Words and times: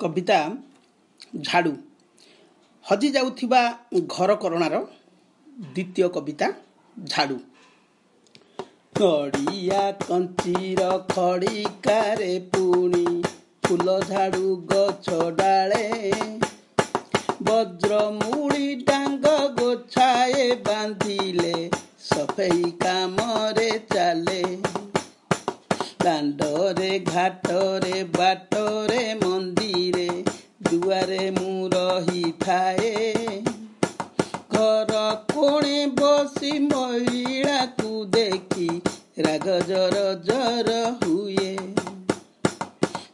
କବିତା 0.00 0.38
ଝାଡ଼ୁ। 1.42 1.72
ହଜିଯାଉଥିବା 2.84 3.62
ଘର 4.08 4.34
କରଣାର 4.34 4.74
ଦ୍ୱିତୀୟ 5.74 6.08
କବିତା 6.08 6.48
ଝାଡ଼ୁ। 7.06 7.38
ନଡ଼ିଆ 9.00 9.92
କଞ୍ଚିର 10.02 10.82
ଖଡ଼ିକାରେ 11.08 12.40
ପୁଣି 12.52 13.22
ଫୁଲ 13.62 14.00
ଝାଡ଼ୁ 14.00 14.56
ଗଛ 14.66 15.06
ଡାଳେ। 15.32 15.86
ବଜ୍ରମୂଳି 17.42 18.74
ଡାଙ୍ଗ 18.76 19.26
ଗୋଛାଏ 19.58 20.46
ବାନ୍ଧିଲେ 20.66 21.70
ସଫେଇ 22.00 22.70
କାମରେ 22.84 23.70
ଚାଲେ। 23.94 24.42
ଦାଣ୍ଡରେ 26.04 26.98
ଘାଟରେ 26.98 28.04
ବାଟରେ 28.18 29.14
ମନ୍ଦିରେ 29.14 29.65
ଦୁଆରେ 30.86 31.30
ମୁଁ 31.30 31.68
ରହିଥାଏ। 31.70 32.90
ଘର 34.52 34.98
କୋଣେ 35.32 35.78
ବସି 35.86 36.52
ମହିଳାକୁ 36.58 37.90
ଦେଖି 38.10 38.68
ରାଗ 39.18 39.56
ଜର 39.60 40.02
ଜର 40.28 40.76
ହୁଏ। 41.00 41.48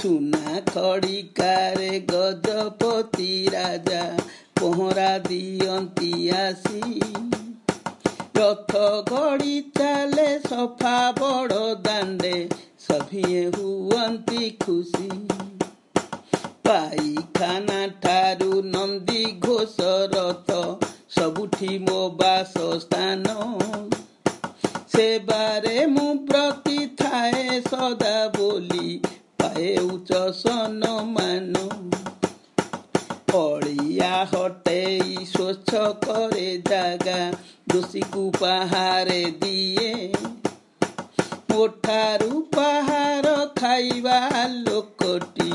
ସୁନା 0.00 0.54
ଖଡ଼ିକାରେ 0.70 1.90
ଗଜପତି 2.12 3.30
ରାଜା 3.52 4.02
ପହଁରା 4.60 5.10
ଦିଅନ୍ତି 5.18 6.12
ଆସି। 6.30 7.00
ରଥ 8.36 8.72
ଗଡ଼ି 9.12 9.60
ଚାଲେ 9.78 10.28
ସଫା 10.48 10.96
ବଡ଼ 11.20 11.60
ଦାଣ୍ଡେ 11.82 12.34
ସଭିଏ 12.78 13.46
ହୁଅନ୍ତି 13.58 14.50
ଖୁସି। 14.64 15.10
ପାଇଖାନା 16.68 17.76
ଠାରୁ 18.02 18.50
ନନ୍ଦୀ 18.66 19.20
ଘୋଷ 19.44 19.92
ରଥ 20.12 20.56
ସବୁଠି 21.14 21.70
ମୋ 21.84 22.00
ବାସ 22.18 22.66
ସ୍ଥାନ 22.82 23.36
ସେବାରେ 24.92 25.86
ମୁଁ 25.94 26.10
ପ୍ରତି 26.26 26.78
ଥାଏ 27.00 27.60
ସଦା 27.66 28.14
ବୋଲି 28.34 28.98
ପାଏ 29.42 29.70
ଉଚ୍ଚ 29.86 30.20
ସନମାନ 30.38 31.64
ଅଳିଆ 33.38 34.12
ହଟେଇ 34.30 35.14
ସ୍ୱଚ୍ଛ 35.24 35.70
କରେ 36.04 36.46
ଜାଗା 36.68 37.18
ଦୋଷୀକୁ 37.72 38.22
ପାହାରେ 38.36 39.20
ଦିଏ 39.42 39.90
ମୋଠାରୁ 41.50 42.40
ପାହାର 42.56 43.34
ଖାଇବା 43.60 44.18
ଲୋକଟି 44.56 45.50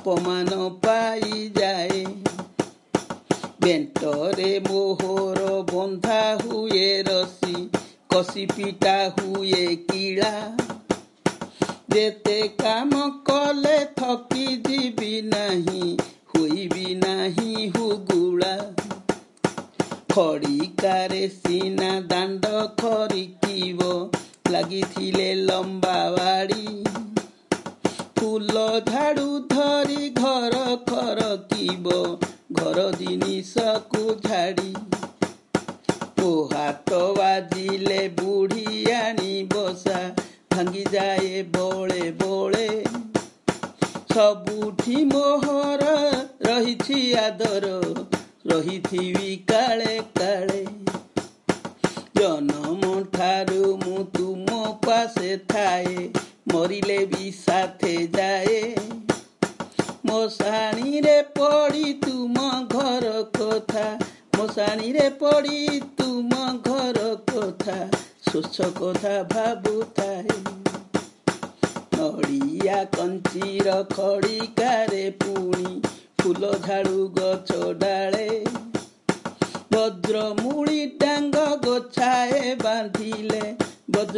অপমান 0.00 0.50
পাই 0.84 1.24
যায় 1.56 1.98
বেণ্টৰে 3.62 4.52
মোহৰ 4.66 5.40
বন্ধা 5.70 6.20
হুয়ে 6.40 6.88
ৰচি 7.08 7.56
কচি 8.12 8.44
পিটা 8.52 8.94
হুয়ে 9.16 9.64
কিৰা 9.82 10.32
যেতে 11.92 12.38
কাম 12.62 12.94
কলে 13.28 13.76
থকি 14.00 14.46
দিবি 14.66 15.12
নাহি 15.28 15.84
শুইবি 16.30 16.88
নাহি 17.02 17.50
হুগুৰা 17.74 18.54
খৰিকাৰে 20.14 21.24
চিনা 21.36 21.92
দাণ্ড 22.10 22.44
খৰিকিব 22.80 23.80
লাগিছিলে 24.50 25.28
লম্বা 25.46 25.98
বাৰী 26.16 26.66
ଫୁଲ 28.20 28.62
ଝାଡ଼ୁ 28.86 29.28
ଧରି 29.50 30.08
ଘର 30.16 30.56
ଖରକିବ 30.88 31.92
ଘର 32.58 32.82
ଜିନିଷକୁ 32.98 34.02
ଝାଡ଼ି। 34.26 34.72
ଓ 36.24 36.32
ହାତ 36.50 36.98
ବାଜିଲେ 37.18 38.00
ବୁଢ଼ୀ 38.18 38.66
ଆଣି 38.96 39.32
ବସା 39.54 40.00
ଭାଙ୍ଗିଯାଏ 40.54 41.42
ବଳେ 41.56 42.04
ବଳେ। 42.20 42.68
ସବୁଠି 44.12 45.04
ମୋହର 45.12 45.82
ରହିଛି 46.48 47.00
ଆଦର 47.24 47.72
ରହିଥିବି 48.52 49.30
କାଳେ 49.52 49.94
କାଳେ। 50.20 50.62
ଜନମ 52.18 52.92
ଠାରୁ 53.16 53.62
ମୁଁ 53.84 54.04
ତୁମ 54.18 54.64
ପାଶେ 54.86 55.30
ଥାଏ 55.52 55.96
ମରିଲେ 56.59 56.97
ବି 57.11 57.31
ସାଥେ 57.37 57.93
ଯାଏ 58.15 58.59
ମଶାଣିରେ 60.09 61.15
ପଡ଼ି 61.37 61.93
ତୁମ 62.01 62.49
ଘର 62.71 63.13
କଥା 63.37 63.85
ମଶାଣିରେ 64.37 65.07
ପଡ଼ି 65.21 65.79
ତୁମ 65.97 66.31
ଘର 66.65 67.07
କଥା 67.25 67.77
ସ୍ୱଚ୍ଛ 68.25 68.57
କଥା 68.79 69.15
ଭାବୁଥାଏ 69.31 70.37
ନଡ଼ିଆ 71.95 72.79
କଞ୍ଚିର 72.95 73.75
ଖଡ଼ିକାରେ 73.91 75.03
ପୁଣି 75.19 75.71
ଫୁଲ 76.21 76.51
ଝାଡ଼ୁ 76.61 77.01
ଗଛ 77.17 77.73
ଡାଳେ 77.81 78.29
ବଜ୍ରମୂଳି 79.73 80.48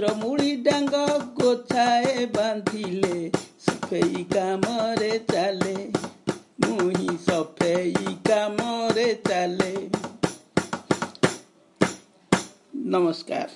ବଜ୍ରମୂଳି 0.01 0.51
ଡାଙ୍ଗ 0.65 0.99
ଗୋଛାଏ 1.37 2.25
ବାନ୍ଧିଲେ 2.35 3.17
ସଫେଇ 3.65 4.23
କାମରେ 4.31 5.09
ଚାଲେ 5.27 5.73
ମୁହିଁ 6.63 7.17
ସଫେଇ 7.25 8.15
କାମରେ 8.29 9.05
ଚାଲେ 9.27 9.73
ନମସ୍କାର 12.89 13.49